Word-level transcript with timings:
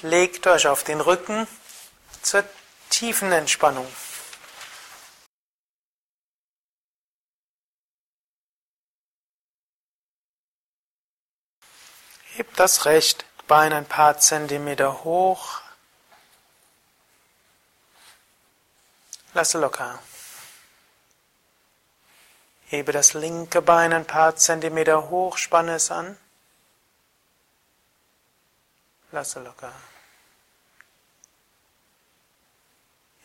Legt 0.02 0.46
euch 0.46 0.68
auf 0.68 0.84
den 0.84 1.00
Rücken 1.00 1.48
zur 2.22 2.44
tiefen 2.90 3.32
Entspannung. 3.32 3.86
Hebt 12.36 12.60
das 12.60 12.84
rechte 12.84 13.24
Bein 13.46 13.72
ein 13.72 13.86
paar 13.86 14.18
Zentimeter 14.18 15.04
hoch. 15.04 15.60
Lasse 19.34 19.58
locker. 19.58 19.98
Hebe 22.68 22.90
das 22.90 23.12
linke 23.14 23.62
Bein 23.62 23.92
ein 23.92 24.04
paar 24.04 24.34
Zentimeter 24.34 25.08
hoch, 25.10 25.36
spanne 25.36 25.76
es 25.76 25.92
an. 25.92 26.16
Lasse 29.12 29.40
locker. 29.40 29.72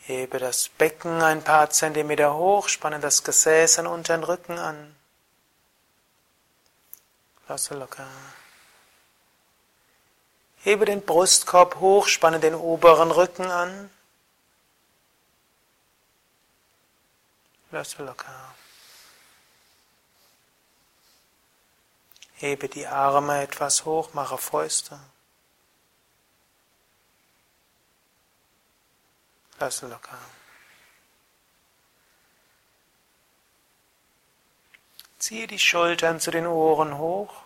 Hebe 0.03 0.37
das 0.37 0.69
Becken 0.69 1.23
ein 1.23 1.43
paar 1.43 1.71
Zentimeter 1.71 2.35
hoch, 2.35 2.67
spanne 2.67 2.99
das 2.99 3.23
Gesäß 3.23 3.79
an 3.79 3.87
unteren 3.87 4.23
Rücken 4.23 4.59
an. 4.59 4.95
Lasse 7.47 7.73
locker. 7.73 8.07
Hebe 10.63 10.85
den 10.85 11.03
Brustkorb 11.03 11.79
hoch, 11.79 12.07
spanne 12.07 12.39
den 12.39 12.53
oberen 12.53 13.09
Rücken 13.11 13.45
an. 13.45 13.89
Lasse 17.71 18.03
locker. 18.03 18.53
Hebe 22.35 22.69
die 22.69 22.85
Arme 22.85 23.41
etwas 23.41 23.85
hoch, 23.85 24.13
mache 24.13 24.37
Fäuste. 24.37 24.99
Lasse 29.59 29.87
locker. 29.87 30.17
Ziehe 35.17 35.47
die 35.47 35.59
Schultern 35.59 36.19
zu 36.19 36.31
den 36.31 36.47
Ohren 36.47 36.97
hoch. 36.97 37.40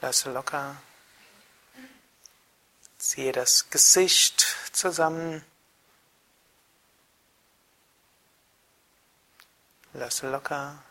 Lasse 0.00 0.30
locker. 0.32 0.76
Ziehe 2.98 3.32
das 3.32 3.68
Gesicht 3.70 4.56
zusammen. 4.72 5.44
Lasse 9.92 10.30
locker. 10.30 10.82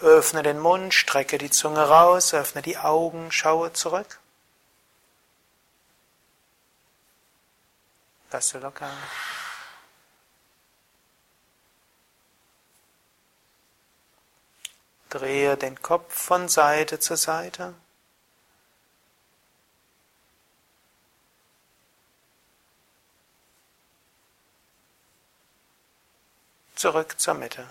Öffne 0.00 0.42
den 0.42 0.58
Mund, 0.58 0.94
strecke 0.94 1.38
die 1.38 1.50
Zunge 1.50 1.88
raus, 1.88 2.34
öffne 2.34 2.62
die 2.62 2.78
Augen, 2.78 3.32
schaue 3.32 3.72
zurück. 3.72 4.20
Lasse 8.30 8.58
locker. 8.58 8.92
Drehe 15.08 15.56
den 15.56 15.80
Kopf 15.80 16.14
von 16.14 16.48
Seite 16.48 16.98
zu 16.98 17.16
Seite. 17.16 17.74
Zurück 26.74 27.18
zur 27.18 27.34
Mitte. 27.34 27.66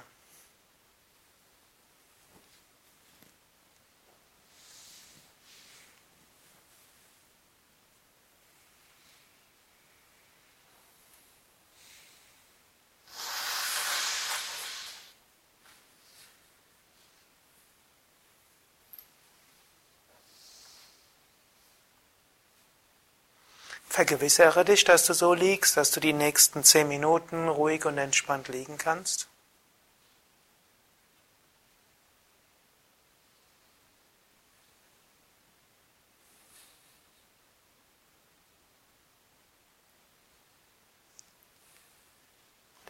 Vergewissere 23.98 24.64
dich, 24.64 24.84
dass 24.84 25.08
du 25.08 25.14
so 25.14 25.34
liegst, 25.34 25.76
dass 25.76 25.90
du 25.90 26.00
die 26.00 26.14
nächsten 26.14 26.64
zehn 26.64 26.88
Minuten 26.88 27.48
ruhig 27.48 27.84
und 27.86 27.98
entspannt 27.98 28.48
liegen 28.48 28.78
kannst. 28.78 29.28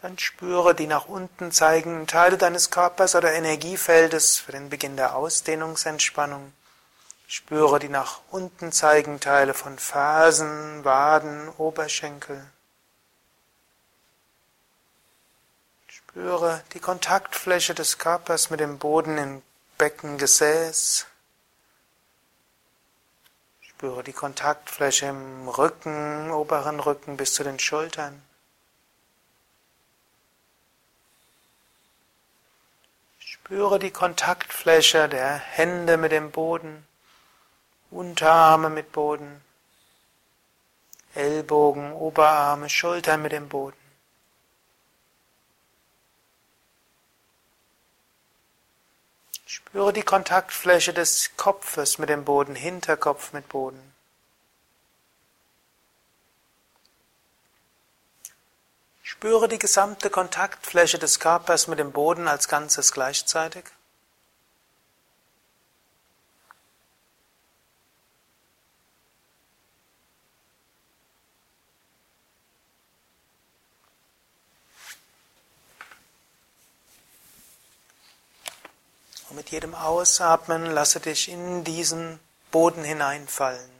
Dann 0.02 0.18
spüre 0.18 0.74
die 0.74 0.86
nach 0.86 1.08
unten 1.08 1.52
zeigenden 1.52 2.06
Teile 2.06 2.36
deines 2.36 2.70
Körpers 2.70 3.14
oder 3.14 3.32
Energiefeldes 3.32 4.36
für 4.36 4.52
den 4.52 4.68
Beginn 4.68 4.96
der 4.96 5.16
Ausdehnungsentspannung. 5.16 6.52
Spüre 7.30 7.78
die 7.78 7.90
nach 7.90 8.22
unten 8.30 8.72
zeigenden 8.72 9.20
Teile 9.20 9.52
von 9.52 9.78
Fersen, 9.78 10.82
Waden, 10.82 11.50
Oberschenkel. 11.58 12.42
Spüre 15.88 16.64
die 16.72 16.80
Kontaktfläche 16.80 17.74
des 17.74 17.98
Körpers 17.98 18.48
mit 18.48 18.60
dem 18.60 18.78
Boden 18.78 19.18
im 19.18 19.42
Beckengesäß. 19.76 21.06
Spüre 23.60 24.02
die 24.02 24.14
Kontaktfläche 24.14 25.06
im 25.06 25.50
Rücken, 25.50 26.30
oberen 26.30 26.80
Rücken 26.80 27.18
bis 27.18 27.34
zu 27.34 27.44
den 27.44 27.58
Schultern. 27.58 28.22
Spüre 33.18 33.78
die 33.78 33.90
Kontaktfläche 33.90 35.10
der 35.10 35.36
Hände 35.36 35.98
mit 35.98 36.12
dem 36.12 36.30
Boden. 36.30 36.87
Unterarme 37.90 38.68
mit 38.68 38.92
Boden, 38.92 39.42
Ellbogen, 41.14 41.92
Oberarme, 41.92 42.68
Schultern 42.68 43.22
mit 43.22 43.32
dem 43.32 43.48
Boden. 43.48 43.76
Spüre 49.46 49.92
die 49.92 50.02
Kontaktfläche 50.02 50.92
des 50.92 51.36
Kopfes 51.36 51.98
mit 51.98 52.10
dem 52.10 52.24
Boden, 52.24 52.54
Hinterkopf 52.54 53.32
mit 53.32 53.48
Boden. 53.48 53.94
Spüre 59.02 59.48
die 59.48 59.58
gesamte 59.58 60.10
Kontaktfläche 60.10 60.98
des 60.98 61.18
Körpers 61.18 61.66
mit 61.66 61.78
dem 61.78 61.92
Boden 61.92 62.28
als 62.28 62.46
Ganzes 62.46 62.92
gleichzeitig. 62.92 63.64
Mit 79.38 79.50
jedem 79.50 79.76
Ausatmen 79.76 80.66
lasse 80.66 80.98
dich 80.98 81.28
in 81.28 81.62
diesen 81.62 82.18
Boden 82.50 82.82
hineinfallen. 82.82 83.70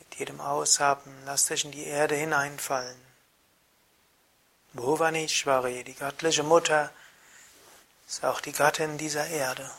Mit 0.00 0.16
jedem 0.16 0.40
Ausatmen 0.40 1.14
lasse 1.26 1.54
dich 1.54 1.64
in 1.64 1.70
die 1.70 1.84
Erde 1.84 2.16
hineinfallen. 2.16 3.00
Bhuvanishwari, 4.72 5.84
die 5.84 5.94
göttliche 5.94 6.42
Mutter, 6.42 6.90
ist 8.08 8.24
auch 8.24 8.40
die 8.40 8.50
Gattin 8.50 8.98
dieser 8.98 9.28
Erde. 9.28 9.70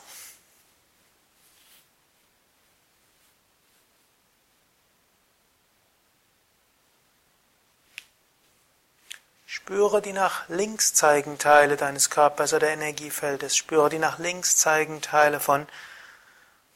Spüre 9.69 10.01
die 10.01 10.13
nach 10.13 10.49
links 10.49 10.95
zeigenden 10.95 11.37
Teile 11.37 11.77
deines 11.77 12.09
Körpers 12.09 12.53
oder 12.53 12.69
Energiefeldes. 12.69 13.55
Spüre 13.55 13.91
die 13.91 13.99
nach 13.99 14.17
links 14.17 14.57
zeigenden 14.57 15.03
Teile 15.03 15.39
von 15.39 15.67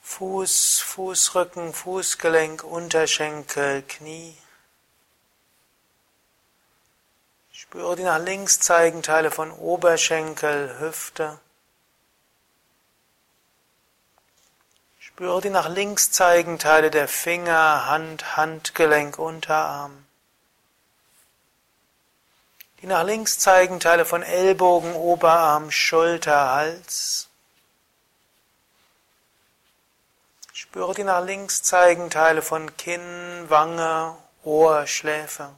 Fuß, 0.04 0.80
Fußrücken, 0.82 1.74
Fußgelenk, 1.74 2.64
Unterschenkel, 2.64 3.82
Knie. 3.82 4.38
Spüre 7.52 7.96
die 7.96 8.04
nach 8.04 8.20
links 8.20 8.60
zeigenden 8.60 9.02
Teile 9.02 9.32
von 9.32 9.50
Oberschenkel, 9.50 10.78
Hüfte. 10.78 11.40
Spüre 15.00 15.42
die 15.42 15.50
nach 15.50 15.68
links 15.68 16.12
zeigenden 16.12 16.60
Teile 16.60 16.92
der 16.92 17.08
Finger, 17.08 17.88
Hand, 17.88 18.38
Handgelenk, 18.38 19.18
Unterarm. 19.18 20.06
Die 22.84 22.88
nach 22.88 23.06
links 23.06 23.40
zeigenden 23.40 23.80
Teile 23.80 24.04
von 24.04 24.24
Ellbogen, 24.24 24.94
Oberarm, 24.94 25.72
Schulter, 25.72 26.52
Hals. 26.52 27.30
Spüre 30.52 30.94
die 30.94 31.06
nach 31.06 31.24
links 31.24 31.64
zeigenden 31.64 32.10
Teile 32.10 32.42
von 32.42 32.76
Kinn, 32.76 33.46
Wange, 33.48 34.18
Ohr, 34.44 34.86
Schläfe. 34.86 35.52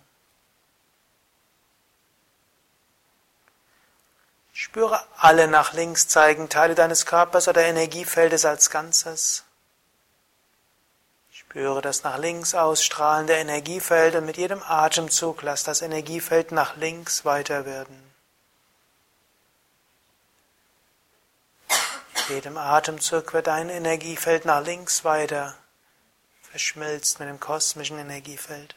Spüre 4.53 5.03
alle 5.17 5.47
nach 5.47 5.73
links 5.73 6.07
zeigenden 6.07 6.51
Teile 6.51 6.75
deines 6.75 7.07
Körpers 7.07 7.47
oder 7.47 7.63
Energiefeldes 7.65 8.45
als 8.45 8.69
Ganzes. 8.69 9.45
Spüre 11.55 11.81
das 11.81 12.03
nach 12.03 12.17
links 12.17 12.53
ausstrahlende 12.53 13.31
Energiefeld 13.31 14.13
und 14.15 14.25
mit 14.25 14.35
jedem 14.35 14.61
Atemzug 14.61 15.41
lass 15.41 15.63
das 15.63 15.81
Energiefeld 15.81 16.51
nach 16.51 16.75
links 16.75 17.23
weiter 17.23 17.65
werden. 17.65 17.95
Mit 21.69 22.27
jedem 22.27 22.57
Atemzug 22.57 23.31
wird 23.31 23.47
dein 23.47 23.69
Energiefeld 23.69 24.43
nach 24.43 24.65
links 24.65 25.05
weiter, 25.05 25.55
verschmilzt 26.41 27.21
mit 27.21 27.29
dem 27.29 27.39
kosmischen 27.39 27.99
Energiefeld. 27.99 28.75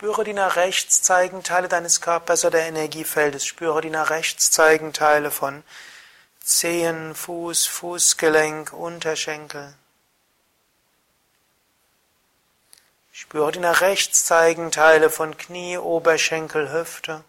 Spüre 0.00 0.24
die 0.24 0.32
nach 0.32 0.56
rechts 0.56 1.02
zeigenden 1.02 1.44
Teile 1.44 1.68
deines 1.68 2.00
Körpers 2.00 2.46
oder 2.46 2.60
Energiefeldes. 2.60 3.44
Spüre 3.44 3.82
die 3.82 3.90
nach 3.90 4.08
rechts 4.08 4.50
zeigenden 4.50 4.94
Teile 4.94 5.30
von 5.30 5.62
Zehen, 6.42 7.14
Fuß, 7.14 7.66
Fußgelenk, 7.66 8.72
Unterschenkel. 8.72 9.74
Spüre 13.12 13.52
die 13.52 13.58
nach 13.58 13.82
rechts 13.82 14.24
zeigenden 14.24 14.72
Teile 14.72 15.10
von 15.10 15.36
Knie, 15.36 15.76
Oberschenkel, 15.76 16.72
Hüfte. 16.72 17.22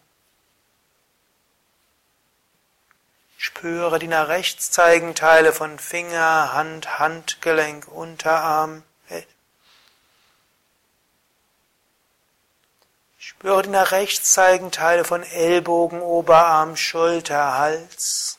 Spüre 3.36 3.98
die 3.98 4.08
nach 4.08 4.28
rechts 4.28 4.70
zeigenden 4.70 5.14
Teile 5.14 5.52
von 5.52 5.78
Finger, 5.78 6.54
Hand, 6.54 6.98
Handgelenk, 6.98 7.86
Unterarm, 7.88 8.82
Spüre 13.42 13.64
die 13.64 13.70
nach 13.70 13.90
rechts 13.90 14.34
zeigenden 14.34 14.70
Teile 14.70 15.02
von 15.02 15.24
Ellbogen, 15.24 16.00
Oberarm, 16.00 16.76
Schulter, 16.76 17.58
Hals. 17.58 18.38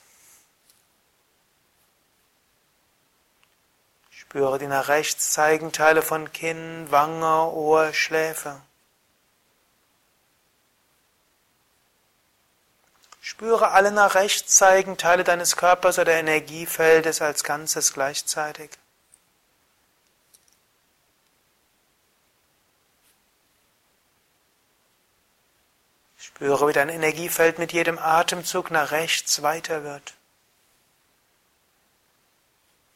Spüre 4.11 4.59
die 4.59 4.67
nach 4.67 4.87
rechts 4.87 5.31
zeigenden 5.33 5.73
Teile 5.73 6.03
von 6.03 6.31
Kinn, 6.31 6.89
Wange, 6.89 7.51
Ohr, 7.51 7.91
Schläfe. 7.91 8.61
Spüre 13.19 13.71
alle 13.71 13.91
nach 13.91 14.15
rechts 14.15 14.55
zeigenden 14.55 14.97
Teile 14.97 15.25
deines 15.25 15.57
Körpers 15.57 15.99
oder 15.99 16.13
Energiefeldes 16.13 17.21
als 17.21 17.43
Ganzes 17.43 17.91
gleichzeitig. 17.91 18.69
Spüre, 26.43 26.67
wie 26.67 26.73
dein 26.73 26.89
Energiefeld 26.89 27.57
mit 27.57 27.71
jedem 27.71 27.97
Atemzug 27.97 28.69
nach 28.69 28.91
rechts 28.91 29.43
weiter 29.43 29.85
wird. 29.85 30.13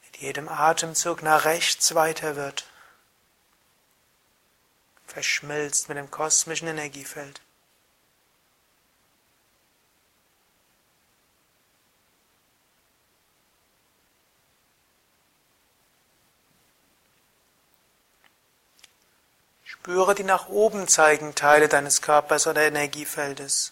Mit 0.04 0.18
jedem 0.18 0.50
Atemzug 0.50 1.24
nach 1.24 1.46
rechts 1.46 1.96
weiter 1.96 2.36
wird. 2.36 2.66
Verschmilzt 5.06 5.88
mit 5.88 5.98
dem 5.98 6.12
kosmischen 6.12 6.68
Energiefeld. 6.68 7.40
Spüre 19.88 20.16
die 20.16 20.26
nach 20.26 20.50
oben 20.50 20.86
zeigenden 20.90 21.34
Teile 21.34 21.70
deines 21.70 22.02
Körpers 22.02 22.46
oder 22.46 22.62
Energiefeldes. 22.64 23.72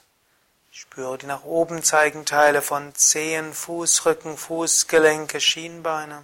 Spüre 0.71 1.17
die 1.17 1.25
nach 1.25 1.43
oben 1.43 1.83
zeigenden 1.83 2.25
Teile 2.25 2.61
von 2.61 2.95
Zehen, 2.95 3.53
Fußrücken, 3.53 4.37
Fußgelenke, 4.37 5.41
Schienbeine. 5.41 6.23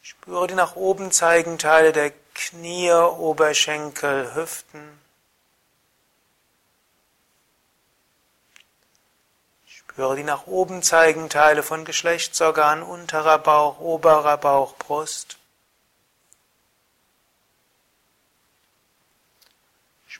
Spüre 0.00 0.46
die 0.46 0.54
nach 0.54 0.76
oben 0.76 1.12
zeigenden 1.12 1.58
Teile 1.58 1.92
der 1.92 2.12
Knie, 2.32 2.90
Oberschenkel, 2.92 4.34
Hüften. 4.34 4.98
Spüre 9.66 10.16
die 10.16 10.24
nach 10.24 10.46
oben 10.46 10.82
zeigenden 10.82 11.28
Teile 11.28 11.62
von 11.62 11.84
Geschlechtsorgan, 11.84 12.82
unterer 12.82 13.36
Bauch, 13.36 13.78
oberer 13.78 14.38
Bauch, 14.38 14.74
Brust. 14.76 15.36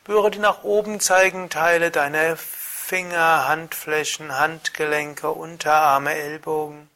Spüre 0.03 0.31
die 0.31 0.39
nach 0.39 0.65
oben 0.65 0.99
zeigenden 0.99 1.51
Teile 1.51 1.91
deiner 1.91 2.35
Finger, 2.35 3.47
Handflächen, 3.47 4.35
Handgelenke, 4.37 5.31
Unterarme, 5.31 6.15
Ellbogen. 6.15 6.89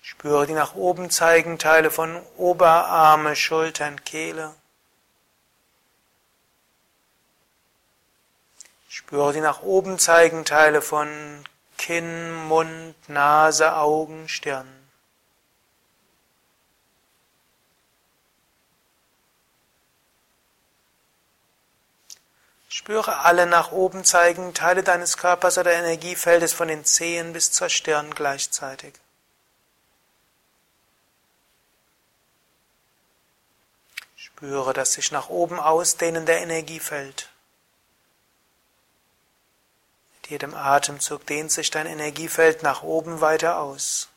Spüre 0.00 0.46
die 0.46 0.52
nach 0.52 0.76
oben 0.76 1.10
zeigenden 1.10 1.58
Teile 1.58 1.90
von 1.90 2.22
Oberarme, 2.36 3.34
Schultern, 3.34 4.04
Kehle. 4.04 4.54
Spüre 8.88 9.32
die 9.32 9.40
nach 9.40 9.62
oben 9.62 9.98
zeigenden 9.98 10.44
Teile 10.44 10.80
von 10.80 11.44
Kinn, 11.76 12.32
Mund, 12.46 12.94
Nase, 13.08 13.74
Augen, 13.74 14.28
Stirn. 14.28 14.77
Spüre 22.78 23.18
alle 23.24 23.44
nach 23.44 23.72
oben 23.72 24.04
zeigenden 24.04 24.54
Teile 24.54 24.84
deines 24.84 25.16
Körpers 25.16 25.58
oder 25.58 25.72
Energiefeldes 25.72 26.52
von 26.52 26.68
den 26.68 26.84
Zehen 26.84 27.32
bis 27.32 27.50
zur 27.50 27.68
Stirn 27.68 28.14
gleichzeitig. 28.14 28.94
Spüre 34.14 34.74
das 34.74 34.92
sich 34.92 35.10
nach 35.10 35.28
oben 35.28 35.58
ausdehnende 35.58 36.34
Energiefeld. 36.34 37.28
Mit 40.14 40.30
jedem 40.30 40.54
Atemzug 40.54 41.26
dehnt 41.26 41.50
sich 41.50 41.72
dein 41.72 41.86
Energiefeld 41.86 42.62
nach 42.62 42.84
oben 42.84 43.20
weiter 43.20 43.58
aus. 43.58 44.08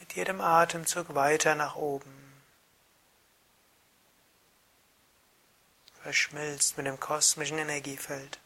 Mit 0.00 0.14
jedem 0.14 0.40
Atemzug 0.40 1.14
weiter 1.14 1.54
nach 1.54 1.76
oben. 1.76 2.17
Verschmilzt 6.08 6.78
mit 6.78 6.86
dem 6.86 6.98
kosmischen 6.98 7.58
Energiefeld. 7.58 8.38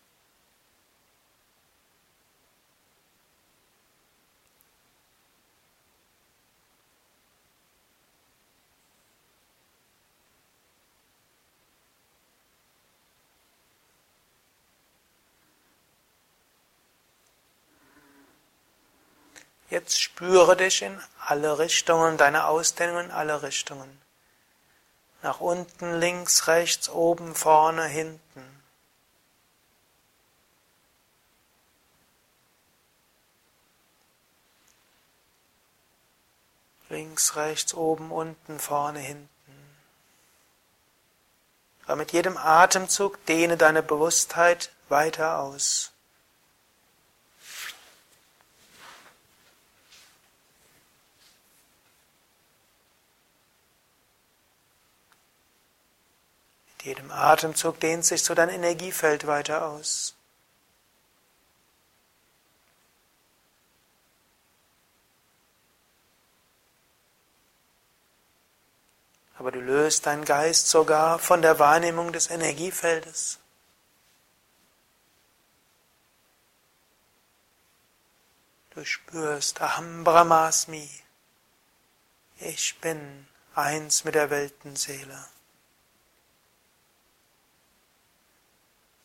Jetzt 19.70 20.02
spüre 20.02 20.56
dich 20.56 20.82
in 20.82 21.00
alle 21.28 21.60
Richtungen, 21.60 22.16
deine 22.16 22.46
Ausdehnung 22.46 23.04
in 23.04 23.10
alle 23.12 23.44
Richtungen. 23.44 24.01
Nach 25.22 25.40
unten, 25.40 26.00
links, 26.00 26.48
rechts, 26.48 26.88
oben, 26.88 27.34
vorne, 27.36 27.86
hinten. 27.86 28.62
Links, 36.88 37.36
rechts, 37.36 37.72
oben, 37.72 38.10
unten, 38.10 38.58
vorne, 38.58 38.98
hinten. 38.98 39.28
Aber 41.86 41.96
mit 41.96 42.12
jedem 42.12 42.36
Atemzug 42.36 43.24
dehne 43.26 43.56
deine 43.56 43.82
Bewusstheit 43.82 44.72
weiter 44.88 45.38
aus. 45.38 45.91
Jedem 56.82 57.10
Atemzug 57.10 57.80
dehnt 57.80 58.04
sich 58.04 58.22
so 58.22 58.34
dein 58.34 58.48
Energiefeld 58.48 59.26
weiter 59.26 59.66
aus. 59.66 60.14
aber 69.42 69.50
du 69.50 69.60
löst 69.60 70.06
deinen 70.06 70.24
Geist 70.24 70.68
sogar 70.68 71.18
von 71.18 71.42
der 71.42 71.58
Wahrnehmung 71.58 72.12
des 72.12 72.30
Energiefeldes. 72.30 73.40
Du 78.70 78.84
spürst 78.84 79.60
Aham 79.60 80.04
Brahmasmi. 80.04 80.88
Ich 82.38 82.78
bin 82.78 83.26
eins 83.56 84.04
mit 84.04 84.14
der 84.14 84.30
Weltenseele. 84.30 85.26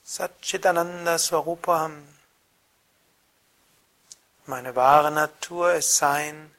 Satchitananda 0.10 1.18
Swarupam. 1.18 2.08
Meine 4.46 4.74
wahre 4.74 5.12
Natur 5.12 5.74
ist 5.74 5.98
Sein, 5.98 6.50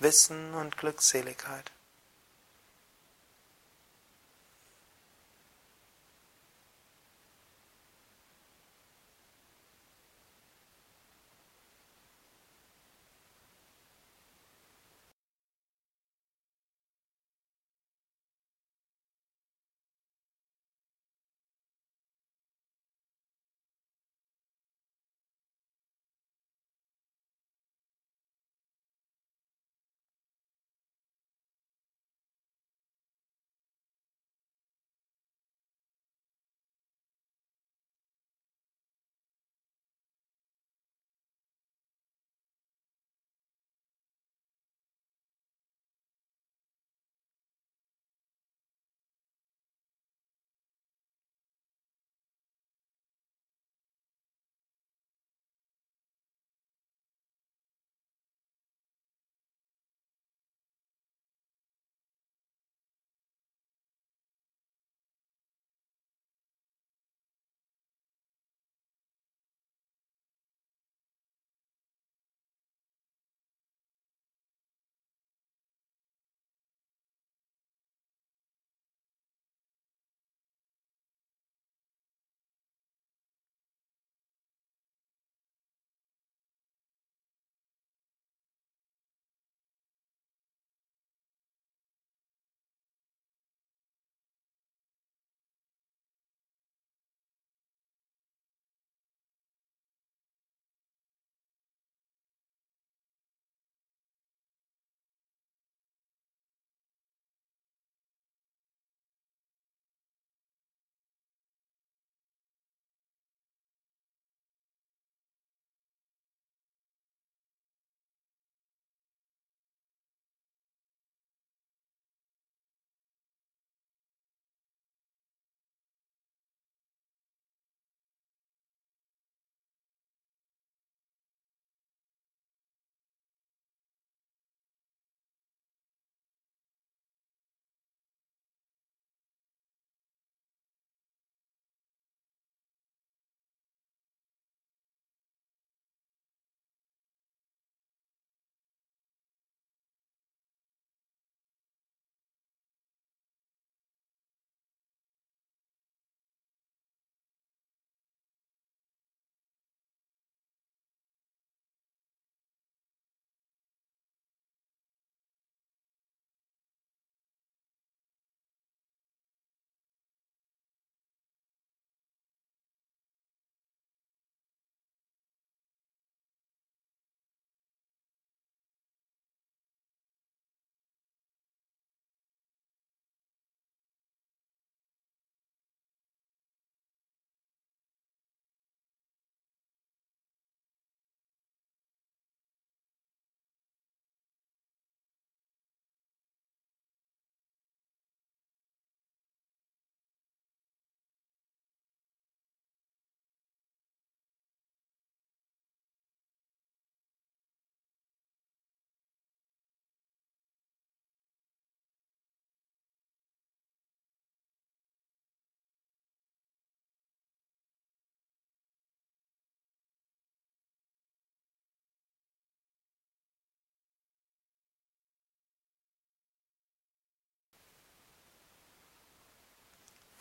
Wissen 0.00 0.52
und 0.52 0.76
Glückseligkeit. 0.76 1.72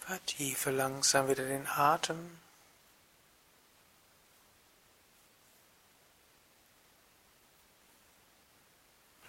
Vertiefe 0.09 0.71
langsam 0.71 1.27
wieder 1.27 1.45
den 1.45 1.67
Atem. 1.67 2.39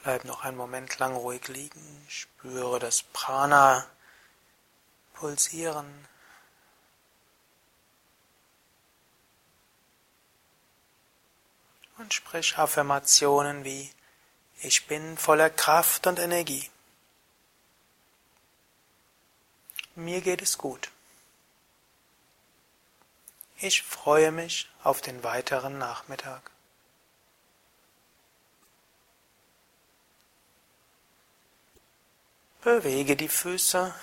Bleib 0.03 0.25
noch 0.25 0.43
einen 0.43 0.57
Moment 0.57 0.99
lang 0.99 1.15
ruhig 1.15 1.49
liegen. 1.49 2.07
Spüre 2.09 2.79
das 2.79 3.03
Prana 3.03 3.87
pulsieren. 5.13 6.09
Und 11.99 12.15
sprich 12.15 12.57
Affirmationen 12.57 13.65
wie 13.65 13.93
Ich 14.63 14.87
bin 14.87 15.19
voller 15.19 15.51
Kraft 15.51 16.07
und 16.07 16.19
Energie. 16.19 16.71
Mir 20.01 20.23
geht 20.23 20.41
es 20.41 20.57
gut. 20.57 20.91
Ich 23.59 23.83
freue 23.83 24.33
mich 24.33 24.71
auf 24.83 25.03
den 25.03 25.23
weiteren 25.23 25.77
Nachmittag. 25.77 26.51
Bewege 32.63 33.15
die 33.15 33.29
Füße, 33.29 33.95